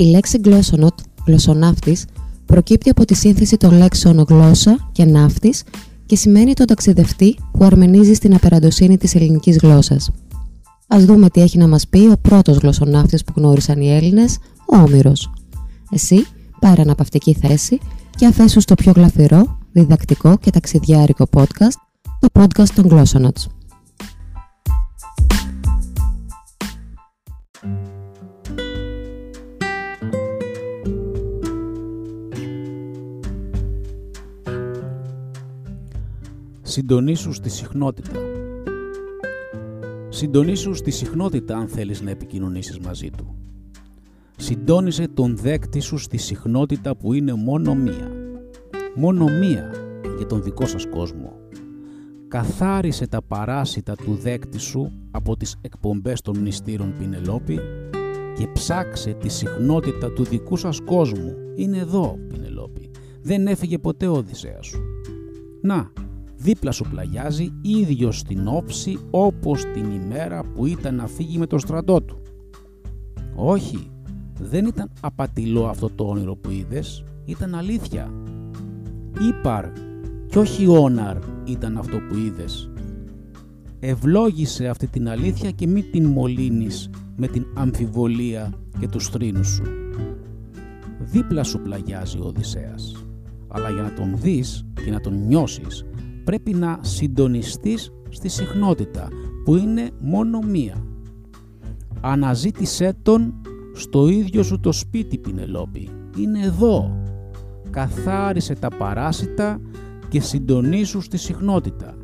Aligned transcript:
Η 0.00 0.04
λέξη 0.04 0.40
γλώσσονοτ, 0.44 0.98
γλωσσοναύτης, 1.26 2.04
προκύπτει 2.46 2.90
από 2.90 3.04
τη 3.04 3.14
σύνθεση 3.14 3.56
των 3.56 3.72
λέξεων 3.72 4.24
γλώσσα 4.28 4.88
και 4.92 5.04
ναύτης 5.04 5.62
και 6.06 6.16
σημαίνει 6.16 6.54
τον 6.54 6.66
ταξιδευτή 6.66 7.36
που 7.52 7.64
αρμενίζει 7.64 8.14
στην 8.14 8.34
απεραντοσύνη 8.34 8.98
της 8.98 9.14
ελληνικής 9.14 9.56
γλώσσας. 9.56 10.10
Ας 10.88 11.04
δούμε 11.04 11.30
τι 11.30 11.40
έχει 11.40 11.58
να 11.58 11.68
μας 11.68 11.88
πει 11.88 11.98
ο 11.98 12.16
πρώτος 12.22 12.56
γλωσσοναύτης 12.56 13.24
που 13.24 13.32
γνώρισαν 13.36 13.80
οι 13.80 13.90
Έλληνες, 13.90 14.38
ο 14.66 14.76
Όμηρος. 14.76 15.32
Εσύ, 15.90 16.26
πάρε 16.60 16.80
αναπαυτική 16.80 17.34
θέση 17.34 17.78
και 18.16 18.26
αφέσου 18.26 18.60
στο 18.60 18.74
πιο 18.74 18.92
γλαφυρό, 18.96 19.58
διδακτικό 19.72 20.36
και 20.36 20.50
ταξιδιάρικο 20.50 21.26
podcast, 21.36 21.76
το 22.20 22.28
podcast 22.32 22.68
των 22.74 22.86
Glossonauts. 22.90 23.59
Συντονίσου 36.70 37.32
στη 37.32 37.48
συχνότητα. 37.48 38.12
Συντονίσου 40.08 40.74
στη 40.74 40.90
συχνότητα 40.90 41.56
αν 41.56 41.68
θέλεις 41.68 42.00
να 42.00 42.10
επικοινωνήσεις 42.10 42.78
μαζί 42.78 43.10
του. 43.16 43.34
Συντόνισε 44.36 45.08
τον 45.14 45.36
δέκτη 45.36 45.80
σου 45.80 45.98
στη 45.98 46.16
συχνότητα 46.16 46.96
που 46.96 47.12
είναι 47.12 47.34
μόνο 47.34 47.74
μία. 47.74 48.10
Μόνο 48.94 49.24
μία 49.24 49.70
για 50.16 50.26
τον 50.26 50.42
δικό 50.42 50.66
σας 50.66 50.86
κόσμο. 50.86 51.32
Καθάρισε 52.28 53.06
τα 53.06 53.22
παράσιτα 53.22 53.94
του 53.96 54.14
δέκτη 54.14 54.58
σου 54.58 54.92
από 55.10 55.36
τις 55.36 55.56
εκπομπές 55.60 56.20
των 56.20 56.38
μνηστήρων 56.38 56.94
Πινελόπη 56.98 57.60
και 58.36 58.46
ψάξε 58.52 59.12
τη 59.12 59.28
συχνότητα 59.28 60.12
του 60.12 60.24
δικού 60.24 60.56
σας 60.56 60.80
κόσμου. 60.84 61.34
Είναι 61.54 61.78
εδώ, 61.78 62.18
Πινελόπη. 62.28 62.90
Δεν 63.22 63.46
έφυγε 63.46 63.78
ποτέ 63.78 64.06
ο 64.06 64.12
Οδυσσέας 64.12 64.66
σου. 64.66 64.80
Να, 65.62 65.92
δίπλα 66.40 66.72
σου 66.72 66.84
πλαγιάζει 66.90 67.52
ίδιος 67.60 68.18
στην 68.18 68.48
όψη 68.48 68.98
όπως 69.10 69.64
την 69.64 69.90
ημέρα 69.90 70.42
που 70.54 70.66
ήταν 70.66 70.94
να 70.94 71.06
φύγει 71.06 71.38
με 71.38 71.46
το 71.46 71.58
στρατό 71.58 72.02
του. 72.02 72.18
Όχι, 73.34 73.90
δεν 74.40 74.66
ήταν 74.66 74.90
απατηλό 75.00 75.66
αυτό 75.66 75.90
το 75.94 76.04
όνειρο 76.04 76.36
που 76.36 76.50
είδες, 76.50 77.04
ήταν 77.24 77.54
αλήθεια. 77.54 78.12
Ήπαρ 79.28 79.64
και 80.26 80.38
όχι 80.38 80.66
όναρ 80.66 81.16
ήταν 81.44 81.76
αυτό 81.76 81.98
που 82.08 82.16
είδες. 82.16 82.70
Ευλόγησε 83.80 84.68
αυτή 84.68 84.86
την 84.86 85.08
αλήθεια 85.08 85.50
και 85.50 85.66
μη 85.66 85.82
την 85.82 86.06
μολύνεις 86.06 86.90
με 87.16 87.26
την 87.26 87.46
αμφιβολία 87.54 88.52
και 88.78 88.88
τους 88.88 89.08
θρήνους 89.08 89.48
σου. 89.48 89.62
Δίπλα 90.98 91.42
σου 91.42 91.60
πλαγιάζει 91.60 92.18
ο 92.18 92.24
Οδυσσέας, 92.24 93.06
αλλά 93.48 93.70
για 93.70 93.82
να 93.82 93.94
τον 93.94 94.16
δεις 94.16 94.64
και 94.84 94.90
να 94.90 95.00
τον 95.00 95.26
νιώσεις 95.26 95.84
πρέπει 96.24 96.54
να 96.54 96.78
συντονιστείς 96.82 97.90
στη 98.08 98.28
συχνότητα 98.28 99.08
που 99.44 99.56
είναι 99.56 99.90
μόνο 100.00 100.38
μία. 100.38 100.84
Αναζήτησέ 102.00 102.96
τον 103.02 103.34
στο 103.74 104.08
ίδιο 104.08 104.42
σου 104.42 104.60
το 104.60 104.72
σπίτι 104.72 105.18
Πινελόπη. 105.18 105.88
Είναι 106.16 106.40
εδώ. 106.44 107.02
Καθάρισε 107.70 108.54
τα 108.54 108.68
παράσιτα 108.68 109.60
και 110.08 110.20
συντονίσου 110.20 111.00
στη 111.00 111.16
συχνότητα. 111.16 111.94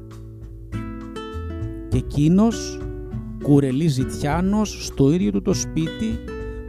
Και 1.89 1.97
εκείνος 1.97 2.79
κουρελή 3.43 3.87
ζητιάνος 3.87 4.87
στο 4.87 5.13
ίδιο 5.13 5.31
του 5.31 5.43
το 5.43 5.55
σπίτι, 5.55 6.19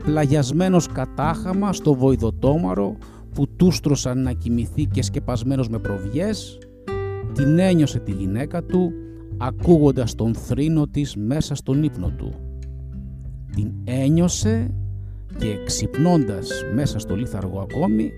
πλαγιασμένος 0.04 0.88
κατάχαμα 0.88 1.74
στο 1.74 1.94
βοηδοτόμαρο 1.94 2.98
που 3.34 3.48
τούστρωσαν 3.56 4.22
να 4.22 4.32
κοιμηθεί 4.32 4.86
και 4.86 5.02
σκεπασμένος 5.02 5.70
με 5.70 5.80
προβιές, 5.80 6.58
την 7.38 7.60
ένιωσε 7.60 8.00
τη 8.00 8.12
γυναίκα 8.12 8.64
του 8.64 8.92
ακούγοντας 9.38 10.16
τον 10.16 10.36
θρήνο 10.36 10.88
της 10.88 11.16
μέσα 11.16 11.56
στον 11.56 11.84
ύπνο 11.84 12.14
του. 12.18 12.34
Την 13.56 13.72
ένιωσε 13.84 14.74
και 15.38 15.64
ξυπνώντας 15.66 16.50
μέσα 16.74 17.00
στο 17.00 17.16
λίθαργο 17.16 17.60
ακόμη 17.60 18.12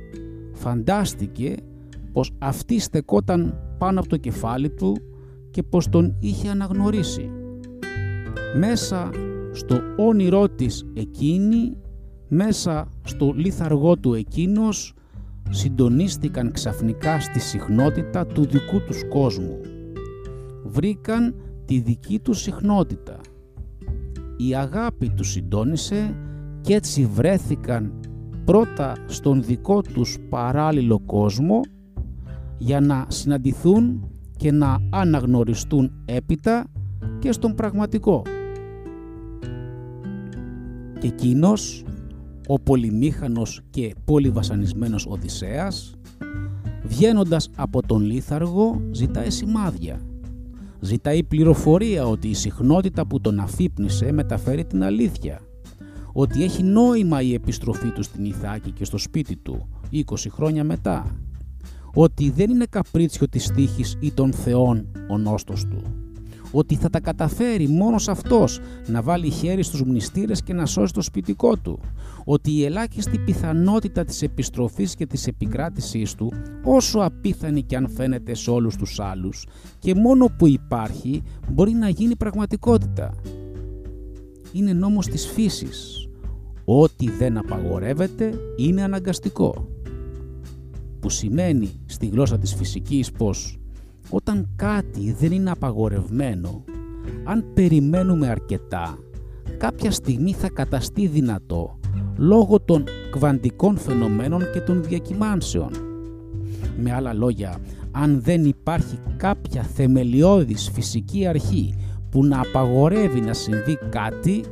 φαντάστηκε 0.52 1.56
πως 2.12 2.31
αυτή 2.40 2.80
στεκόταν 2.80 3.59
πάνω 3.78 4.00
από 4.00 4.09
το 4.09 4.18
κεφάλι 4.18 4.69
του 4.69 4.97
και 5.51 5.63
πως 5.63 5.90
τον 5.90 6.16
είχε 6.19 6.50
αναγνωρίσει. 6.50 7.30
Μέσα 8.56 9.09
στο 9.51 9.81
όνειρό 9.97 10.50
της 10.50 10.86
εκείνη, 10.94 11.78
μέσα 12.28 12.91
στο 13.03 13.34
λίθαργό 13.36 13.97
του 13.97 14.13
εκείνος 14.13 14.94
συντονίστηκαν 15.49 16.51
ξαφνικά 16.51 17.19
στη 17.19 17.39
συχνότητα 17.39 18.25
του 18.25 18.45
δικού 18.45 18.81
τους 18.81 19.07
κόσμου. 19.09 19.59
Βρήκαν 20.63 21.35
τη 21.65 21.79
δική 21.79 22.19
τους 22.19 22.41
συχνότητα. 22.41 23.17
Η 24.38 24.55
αγάπη 24.55 25.09
τους 25.09 25.31
συντόνισε 25.31 26.15
και 26.61 26.73
έτσι 26.73 27.05
βρέθηκαν 27.05 27.93
πρώτα 28.45 28.95
στον 29.05 29.43
δικό 29.43 29.81
τους 29.81 30.17
παράλληλο 30.29 30.99
κόσμο 31.05 31.59
για 32.57 32.79
να 32.79 33.05
συναντηθούν 33.07 34.09
και 34.38 34.51
να 34.51 34.77
αναγνωριστούν 34.89 35.91
έπειτα 36.05 36.65
και 37.19 37.31
στον 37.31 37.55
πραγματικό. 37.55 38.21
Και 40.99 41.07
εκείνος 41.07 41.83
ο 42.51 42.59
πολυμήχανος 42.59 43.61
και 43.69 43.95
πολυβασανισμένος 44.05 45.05
Οδυσσέας, 45.09 45.93
βγαίνοντας 46.83 47.49
από 47.55 47.81
τον 47.81 48.01
λίθαργο 48.01 48.81
ζητάει 48.91 49.29
σημάδια. 49.29 50.01
Ζητάει 50.79 51.23
πληροφορία 51.23 52.07
ότι 52.07 52.27
η 52.27 52.33
συχνότητα 52.33 53.07
που 53.07 53.21
τον 53.21 53.39
αφύπνισε 53.39 54.11
μεταφέρει 54.11 54.65
την 54.65 54.83
αλήθεια. 54.83 55.41
Ότι 56.13 56.43
έχει 56.43 56.63
νόημα 56.63 57.21
η 57.21 57.33
επιστροφή 57.33 57.91
του 57.91 58.03
στην 58.03 58.25
Ιθάκη 58.25 58.71
και 58.71 58.85
στο 58.85 58.97
σπίτι 58.97 59.35
του 59.35 59.67
20 59.91 60.01
χρόνια 60.29 60.63
μετά. 60.63 61.17
Ότι 61.93 62.29
δεν 62.29 62.49
είναι 62.49 62.65
καπρίτσιο 62.69 63.29
της 63.29 63.51
τύχης 63.51 63.97
ή 63.99 64.11
των 64.11 64.33
θεών 64.33 64.88
ο 65.09 65.17
νόστος 65.17 65.65
του 65.65 66.08
ότι 66.51 66.75
θα 66.75 66.89
τα 66.89 66.99
καταφέρει 66.99 67.67
μόνος 67.67 68.07
αυτός 68.07 68.59
να 68.87 69.01
βάλει 69.01 69.29
χέρι 69.29 69.63
στους 69.63 69.83
μνηστήρες 69.83 70.43
και 70.43 70.53
να 70.53 70.65
σώσει 70.65 70.93
το 70.93 71.01
σπιτικό 71.01 71.57
του, 71.57 71.79
ότι 72.25 72.51
η 72.51 72.65
ελάχιστη 72.65 73.17
πιθανότητα 73.17 74.03
της 74.03 74.21
επιστροφής 74.21 74.95
και 74.95 75.05
της 75.05 75.27
επικράτησής 75.27 76.15
του, 76.15 76.33
όσο 76.63 76.99
απίθανη 76.99 77.63
και 77.63 77.75
αν 77.75 77.89
φαίνεται 77.89 78.33
σε 78.35 78.51
όλους 78.51 78.75
τους 78.75 78.99
άλλους, 78.99 79.47
και 79.79 79.95
μόνο 79.95 80.25
που 80.38 80.47
υπάρχει 80.47 81.23
μπορεί 81.51 81.71
να 81.71 81.89
γίνει 81.89 82.15
πραγματικότητα. 82.15 83.13
Είναι 84.51 84.73
νόμος 84.73 85.05
της 85.05 85.27
φύσης. 85.27 86.07
Ό,τι 86.65 87.09
δεν 87.09 87.38
απαγορεύεται 87.38 88.33
είναι 88.57 88.83
αναγκαστικό. 88.83 89.67
Που 90.99 91.09
σημαίνει 91.09 91.69
στη 91.85 92.05
γλώσσα 92.05 92.38
της 92.38 92.53
φυσικής 92.53 93.11
πως 93.11 93.58
όταν 94.09 94.49
κάτι 94.55 95.15
δεν 95.19 95.31
είναι 95.31 95.51
απαγορευμένο, 95.51 96.63
αν 97.23 97.45
περιμένουμε 97.53 98.27
αρκετά, 98.27 98.97
κάποια 99.57 99.91
στιγμή 99.91 100.33
θα 100.33 100.49
καταστεί 100.49 101.07
δυνατό 101.07 101.79
λόγω 102.17 102.59
των 102.59 102.83
κβαντικών 103.11 103.77
φαινομένων 103.77 104.41
και 104.53 104.59
των 104.59 104.83
διακυμάνσεων. 104.83 105.71
Με 106.77 106.93
άλλα 106.93 107.13
λόγια, 107.13 107.57
αν 107.91 108.21
δεν 108.21 108.45
υπάρχει 108.45 108.99
κάποια 109.17 109.63
θεμελιώδης 109.63 110.69
φυσική 110.73 111.27
αρχή 111.27 111.73
που 112.09 112.25
να 112.25 112.39
απαγορεύει 112.39 113.21
να 113.21 113.33
συμβεί 113.33 113.77
κάτι, 113.89 114.44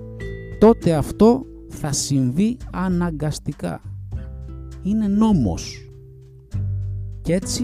τότε 0.60 0.94
αυτό 0.94 1.46
θα 1.68 1.92
συμβεί 1.92 2.58
αναγκαστικά. 2.72 3.82
Είναι 4.84 5.08
νόμος. 5.08 5.92
Και 7.22 7.34
έτσι 7.34 7.64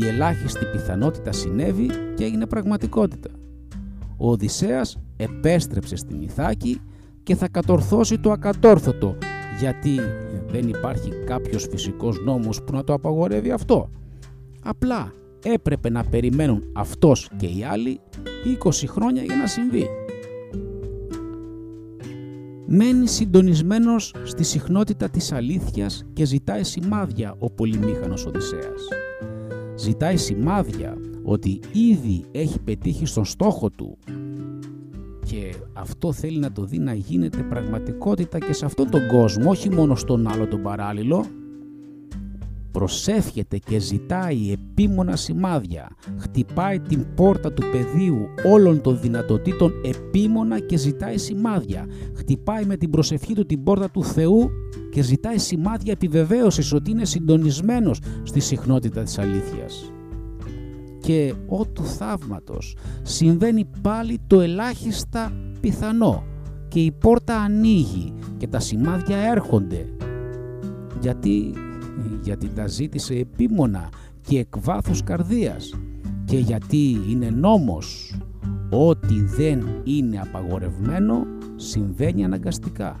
η 0.00 0.06
ελάχιστη 0.06 0.64
πιθανότητα 0.64 1.32
συνέβη 1.32 1.90
και 2.14 2.24
έγινε 2.24 2.46
πραγματικότητα. 2.46 3.30
Ο 4.16 4.30
Οδυσσέας 4.30 4.98
επέστρεψε 5.16 5.96
στην 5.96 6.22
Ιθάκη 6.22 6.80
και 7.22 7.34
θα 7.34 7.48
κατορθώσει 7.48 8.18
το 8.18 8.30
ακατόρθωτο 8.30 9.16
γιατί 9.60 10.00
δεν 10.50 10.68
υπάρχει 10.68 11.10
κάποιος 11.26 11.66
φυσικός 11.70 12.20
νόμος 12.24 12.62
που 12.62 12.72
να 12.72 12.84
το 12.84 12.92
απαγορεύει 12.92 13.50
αυτό. 13.50 13.90
Απλά 14.62 15.12
έπρεπε 15.44 15.90
να 15.90 16.04
περιμένουν 16.04 16.62
αυτός 16.72 17.30
και 17.36 17.46
οι 17.46 17.64
άλλοι 17.64 18.00
20 18.64 18.70
χρόνια 18.86 19.22
για 19.22 19.36
να 19.36 19.46
συμβεί. 19.46 19.86
Μένει 22.66 23.08
συντονισμένος 23.08 24.14
στη 24.24 24.44
συχνότητα 24.44 25.08
της 25.08 25.32
αλήθειας 25.32 26.06
και 26.12 26.24
ζητάει 26.24 26.62
σημάδια 26.64 27.34
ο 27.38 27.50
πολυμήχανος 27.50 28.26
Οδυσσέας 28.26 28.88
ζητάει 29.78 30.16
σημάδια 30.16 30.96
ότι 31.22 31.60
ήδη 31.72 32.24
έχει 32.32 32.60
πετύχει 32.60 33.06
στον 33.06 33.24
στόχο 33.24 33.70
του. 33.70 33.98
Και 35.26 35.54
αυτό 35.72 36.12
θέλει 36.12 36.38
να 36.38 36.52
το 36.52 36.64
δει 36.64 36.78
να 36.78 36.94
γίνεται 36.94 37.42
πραγματικότητα 37.42 38.38
και 38.38 38.52
σε 38.52 38.64
αυτόν 38.64 38.90
τον 38.90 39.06
κόσμο, 39.06 39.50
όχι 39.50 39.70
μόνο 39.70 39.94
στον 39.94 40.28
άλλο 40.28 40.46
τον 40.46 40.62
παράλληλο, 40.62 41.24
προσεύχεται 42.78 43.58
και 43.58 43.78
ζητάει 43.78 44.52
επίμονα 44.52 45.16
σημάδια, 45.16 45.88
χτυπάει 46.18 46.80
την 46.80 47.06
πόρτα 47.14 47.52
του 47.52 47.62
πεδίου 47.72 48.28
όλων 48.44 48.80
των 48.80 49.00
δυνατοτήτων 49.00 49.72
επίμονα 49.84 50.58
και 50.60 50.76
ζητάει 50.76 51.18
σημάδια, 51.18 51.86
χτυπάει 52.16 52.64
με 52.64 52.76
την 52.76 52.90
προσευχή 52.90 53.34
του 53.34 53.46
την 53.46 53.62
πόρτα 53.62 53.90
του 53.90 54.04
Θεού 54.04 54.50
και 54.90 55.02
ζητάει 55.02 55.38
σημάδια 55.38 55.92
επιβεβαίωσης 55.92 56.72
ότι 56.72 56.90
είναι 56.90 57.04
συντονισμένος 57.04 58.00
στη 58.22 58.40
συχνότητα 58.40 59.02
της 59.02 59.18
αλήθειας. 59.18 59.92
Και 61.00 61.34
ό 61.48 61.66
του 61.66 61.84
θαύματος 61.84 62.76
συμβαίνει 63.02 63.68
πάλι 63.82 64.18
το 64.26 64.40
ελάχιστα 64.40 65.32
πιθανό 65.60 66.24
και 66.68 66.80
η 66.80 66.92
πόρτα 66.92 67.36
ανοίγει 67.36 68.12
και 68.36 68.46
τα 68.46 68.60
σημάδια 68.60 69.16
έρχονται. 69.16 69.86
Γιατί 71.00 71.54
γιατί 72.22 72.48
τα 72.48 72.66
ζήτησε 72.66 73.14
επίμονα 73.14 73.88
και 74.20 74.38
εκ 74.38 74.58
βάθους 74.58 75.02
καρδίας 75.02 75.74
και 76.24 76.38
γιατί 76.38 77.00
είναι 77.08 77.30
νόμος 77.30 78.16
ό,τι 78.70 79.20
δεν 79.22 79.66
είναι 79.84 80.20
απαγορευμένο 80.20 81.26
συμβαίνει 81.56 82.24
αναγκαστικά. 82.24 83.00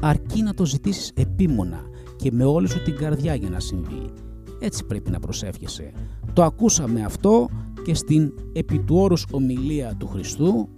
Αρκεί 0.00 0.42
να 0.42 0.54
το 0.54 0.66
ζητήσεις 0.66 1.12
επίμονα 1.14 1.80
και 2.16 2.32
με 2.32 2.44
όλη 2.44 2.68
σου 2.68 2.82
την 2.82 2.96
καρδιά 2.96 3.34
για 3.34 3.50
να 3.50 3.60
συμβεί. 3.60 4.10
Έτσι 4.60 4.84
πρέπει 4.84 5.10
να 5.10 5.18
προσεύχεσαι. 5.18 5.92
Το 6.32 6.42
ακούσαμε 6.42 7.04
αυτό 7.04 7.48
και 7.84 7.94
στην 7.94 8.32
επί 8.52 8.78
του 8.78 8.96
όρους 8.96 9.26
ομιλία 9.30 9.94
του 9.98 10.06
Χριστού 10.06 10.68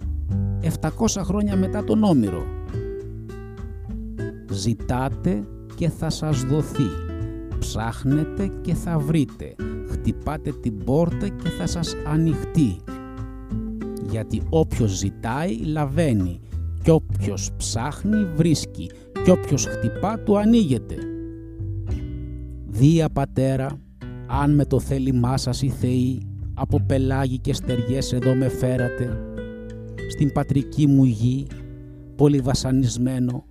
700 0.81 0.89
χρόνια 1.23 1.55
μετά 1.55 1.83
τον 1.83 2.03
Όμηρο. 2.03 2.43
Ζητάτε 4.49 5.43
και 5.75 5.89
θα 5.89 6.09
σας 6.09 6.41
δοθεί. 6.41 6.89
Ψάχνετε 7.59 8.51
και 8.61 8.73
θα 8.73 8.99
βρείτε. 8.99 9.55
Χτυπάτε 9.89 10.51
την 10.51 10.83
πόρτα 10.83 11.27
και 11.27 11.49
θα 11.49 11.67
σας 11.67 11.95
ανοιχτεί. 12.07 12.77
Γιατί 14.09 14.41
όποιος 14.49 14.91
ζητάει 14.91 15.57
λαβαίνει 15.57 16.39
και 16.83 16.91
όποιος 16.91 17.51
ψάχνει 17.57 18.25
βρίσκει 18.35 18.89
και 19.23 19.31
όποιος 19.31 19.65
χτυπά 19.65 20.19
του 20.19 20.37
ανοίγεται. 20.37 20.95
Δία 22.67 23.09
πατέρα, 23.09 23.79
αν 24.27 24.55
με 24.55 24.65
το 24.65 24.79
θέλημά 24.79 25.37
σας 25.37 25.61
οι 25.61 25.69
θεοί 25.69 26.21
από 26.53 26.79
πελάγι 26.87 27.39
και 27.39 27.53
στεριές 27.53 28.13
εδώ 28.13 28.35
με 28.35 28.49
φέρατε 28.49 29.17
στην 30.09 30.31
πατρική 30.31 30.87
μου 30.87 31.03
γη, 31.03 31.47
πολύ 32.15 32.39
βασανισμένο 32.39 33.45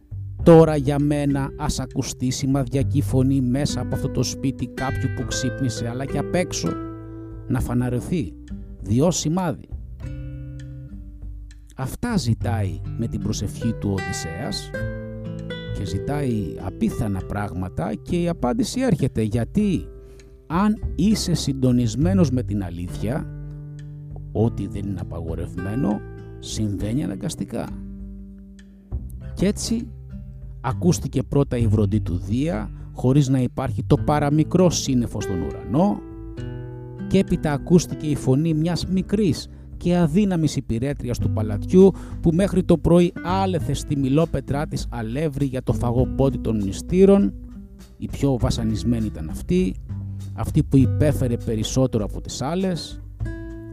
Τώρα 0.44 0.76
για 0.76 0.98
μένα 0.98 1.50
ας 1.56 1.78
ακουστεί 1.80 2.30
σημαδιακή 2.30 3.02
φωνή 3.02 3.40
μέσα 3.40 3.80
από 3.80 3.94
αυτό 3.94 4.08
το 4.08 4.22
σπίτι 4.22 4.66
κάποιου 4.66 5.08
που 5.16 5.24
ξύπνησε 5.26 5.88
αλλά 5.88 6.04
και 6.04 6.18
απ' 6.18 6.34
έξω 6.34 6.68
να 7.48 7.60
φαναρωθεί, 7.60 8.32
διό 8.80 9.10
σημάδι. 9.10 9.68
Αυτά 11.76 12.16
ζητάει 12.16 12.80
με 12.98 13.06
την 13.06 13.20
προσευχή 13.20 13.72
του 13.72 13.90
Οδυσσέας 13.90 14.70
και 15.78 15.84
ζητάει 15.84 16.56
απίθανα 16.64 17.20
πράγματα 17.26 17.94
και 17.94 18.20
η 18.20 18.28
απάντηση 18.28 18.80
έρχεται 18.80 19.22
γιατί 19.22 19.88
αν 20.46 20.94
είσαι 20.94 21.34
συντονισμένος 21.34 22.30
με 22.30 22.42
την 22.42 22.64
αλήθεια 22.64 23.26
ό,τι 24.32 24.66
δεν 24.66 24.82
είναι 24.86 25.00
απαγορευμένο 25.00 26.00
συμβαίνει 26.38 27.04
αναγκαστικά. 27.04 27.68
Και 29.34 29.46
έτσι 29.46 29.88
Ακούστηκε 30.66 31.22
πρώτα 31.22 31.56
η 31.56 31.66
βροντή 31.66 32.00
του 32.00 32.16
Δία, 32.16 32.70
χωρίς 32.92 33.28
να 33.28 33.38
υπάρχει 33.38 33.84
το 33.86 33.96
παραμικρό 33.96 34.70
σύννεφο 34.70 35.20
στον 35.20 35.42
ουρανό 35.42 36.00
και 37.08 37.18
έπειτα 37.18 37.52
ακούστηκε 37.52 38.06
η 38.06 38.14
φωνή 38.14 38.54
μιας 38.54 38.86
μικρής 38.86 39.48
και 39.76 39.96
αδύναμης 39.96 40.56
υπηρέτριας 40.56 41.18
του 41.18 41.30
παλατιού 41.30 41.90
που 42.20 42.30
μέχρι 42.32 42.62
το 42.62 42.78
πρωί 42.78 43.12
άλεθε 43.24 43.72
στη 43.72 43.96
μιλόπετρά 43.96 44.66
της 44.66 44.86
αλεύρι 44.90 45.46
για 45.46 45.62
το 45.62 45.72
φαγό 45.72 46.06
πόδι 46.06 46.38
των 46.38 46.56
μνηστήρων 46.56 47.34
η 47.96 48.08
πιο 48.08 48.36
βασανισμένη 48.38 49.06
ήταν 49.06 49.28
αυτή 49.30 49.74
αυτή 50.34 50.62
που 50.62 50.76
υπέφερε 50.76 51.36
περισσότερο 51.36 52.04
από 52.04 52.20
τις 52.20 52.42
άλλες 52.42 53.00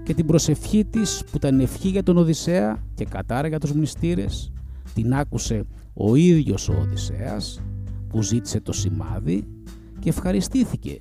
και 0.04 0.14
την 0.14 0.26
προσευχή 0.26 0.86
της 0.86 1.24
που 1.32 1.38
ήταν 1.38 1.60
ευχή 1.60 1.88
για 1.88 2.04
τον 2.04 2.18
Οδυσσέα 2.18 2.84
και 2.96 3.06
κατάρα 3.06 3.48
για 3.48 3.60
τους 3.60 3.74
μνηστήρες 3.74 4.52
την 4.94 5.14
άκουσε 5.14 5.66
ο 5.94 6.16
ίδιος 6.16 6.70
ο 6.70 6.74
Οδυσσέας 6.82 7.62
που 8.08 8.22
ζήτησε 8.22 8.62
το 8.62 8.74
σημάδι 8.74 9.48
και 10.00 10.10
ευχαριστήθηκε. 10.10 10.98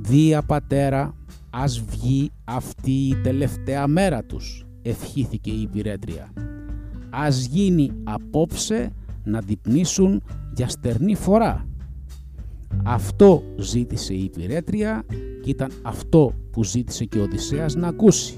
«Δία 0.00 0.42
πατέρα, 0.42 1.14
ας 1.50 1.80
βγει 1.80 2.30
αυτή 2.44 2.90
η 2.90 3.16
τελευταία 3.22 3.86
μέρα 3.86 4.24
τους», 4.24 4.66
ευχήθηκε 4.82 5.50
η 5.50 5.60
υπηρέτρια. 5.60 6.32
«Ας 7.10 7.44
γίνει 7.44 7.90
απόψε 8.04 8.92
να 9.24 9.40
διπνήσουν 9.40 10.22
για 10.54 10.68
στερνή 10.68 11.14
φορά». 11.14 11.66
Αυτό 12.82 13.42
ζήτησε 13.56 14.14
η 14.14 14.24
υπηρέτρια 14.24 15.04
και 15.42 15.50
ήταν 15.50 15.70
αυτό 15.82 16.32
που 16.50 16.64
ζήτησε 16.64 17.04
και 17.04 17.18
ο 17.18 17.22
Οδυσσέας 17.22 17.74
να 17.74 17.88
ακούσει. 17.88 18.34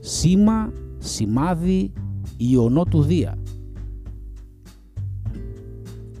Σήμα, 0.00 0.72
σημάδι, 0.98 1.92
Ιωνό 2.42 2.84
του 2.84 3.02
Δία. 3.02 3.38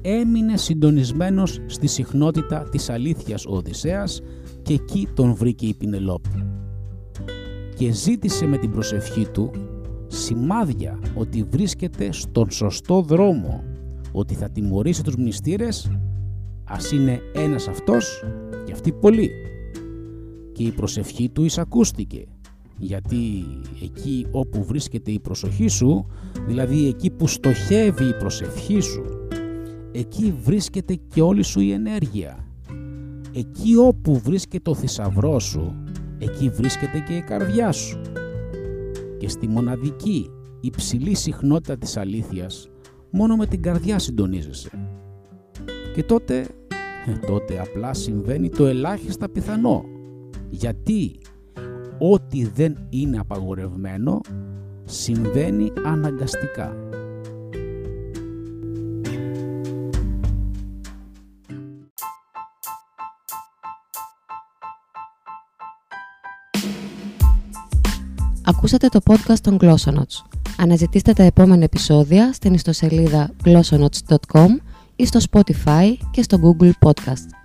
Έμεινε 0.02 0.56
συντονισμένος 0.56 1.60
στη 1.66 1.86
συχνότητα 1.86 2.68
της 2.70 2.90
αλήθειας 2.90 3.46
ο 3.46 3.54
Οδυσσέας 3.54 4.20
και 4.62 4.72
εκεί 4.72 5.08
τον 5.14 5.34
βρήκε 5.34 5.66
η 5.66 5.74
Πινελόπη. 5.74 6.46
Και 7.76 7.90
ζήτησε 7.90 8.46
με 8.46 8.58
την 8.58 8.70
προσευχή 8.70 9.26
του 9.28 9.50
σημάδια 10.06 10.98
ότι 11.14 11.42
βρίσκεται 11.50 12.12
στον 12.12 12.50
σωστό 12.50 13.00
δρόμο, 13.02 13.64
ότι 14.12 14.34
θα 14.34 14.50
τιμωρήσει 14.50 15.02
τους 15.02 15.16
μνηστήρες, 15.16 15.90
ας 16.64 16.92
είναι 16.92 17.20
ένας 17.34 17.68
αυτός 17.68 18.24
και 18.64 18.72
αυτοί 18.72 18.92
πολλοί. 18.92 19.30
Και 20.52 20.62
η 20.62 20.70
προσευχή 20.70 21.28
του 21.28 21.44
εισακούστηκε 21.44 22.24
γιατί 22.80 23.44
εκεί 23.82 24.26
όπου 24.30 24.64
βρίσκεται 24.64 25.10
η 25.10 25.20
προσοχή 25.20 25.68
σου, 25.68 26.06
δηλαδή 26.46 26.86
εκεί 26.86 27.10
που 27.10 27.26
στοχεύει 27.26 28.04
η 28.04 28.14
προσευχή 28.14 28.80
σου, 28.80 29.04
εκεί 29.92 30.34
βρίσκεται 30.42 30.98
και 31.14 31.22
όλη 31.22 31.42
σου 31.42 31.60
η 31.60 31.72
ενέργεια. 31.72 32.44
Εκεί 33.34 33.76
όπου 33.76 34.18
βρίσκεται 34.18 34.70
ο 34.70 34.74
θησαυρός 34.74 35.44
σου, 35.44 35.74
εκεί 36.18 36.48
βρίσκεται 36.48 36.98
και 36.98 37.16
η 37.16 37.20
καρδιά 37.20 37.72
σου. 37.72 38.00
Και 39.18 39.28
στη 39.28 39.48
μοναδική, 39.48 40.30
υψηλή 40.60 41.14
συχνότητα 41.14 41.78
της 41.78 41.96
αλήθειας, 41.96 42.68
μόνο 43.10 43.36
με 43.36 43.46
την 43.46 43.62
καρδιά 43.62 43.98
συντονίζεσαι. 43.98 44.70
Και 45.94 46.02
τότε, 46.02 46.46
ε, 47.06 47.26
τότε 47.26 47.60
απλά 47.60 47.94
συμβαίνει 47.94 48.48
το 48.48 48.66
ελάχιστα 48.66 49.28
πιθανό. 49.28 49.84
Γιατί 50.50 51.18
ό,τι 52.00 52.44
δεν 52.44 52.76
είναι 52.88 53.18
απαγορευμένο 53.18 54.20
συμβαίνει 54.84 55.72
αναγκαστικά. 55.84 56.76
Ακούσατε 68.44 68.88
το 68.88 69.00
podcast 69.04 69.38
των 69.42 69.58
Glossonots. 69.60 70.24
Αναζητήστε 70.58 71.12
τα 71.12 71.22
επόμενα 71.22 71.64
επεισόδια 71.64 72.32
στην 72.32 72.54
ιστοσελίδα 72.54 73.30
glossonots.com 73.44 74.48
ή 74.96 75.06
στο 75.06 75.20
Spotify 75.30 75.94
και 76.10 76.22
στο 76.22 76.38
Google 76.42 76.70
Podcast. 76.80 77.39